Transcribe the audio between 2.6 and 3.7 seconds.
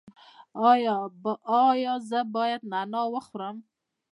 نعناع وخورم؟